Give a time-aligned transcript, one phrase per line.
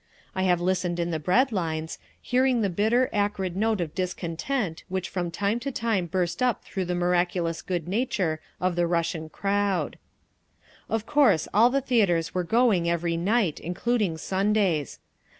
[0.33, 5.07] I have listened in the bread lines, hearing the bitter, acrid note of discontent which
[5.07, 9.99] from time to time burst up through the miraculous goodnature of the Russian crowd….
[10.89, 14.97] Of course all the theatres were going every night, including Sundays.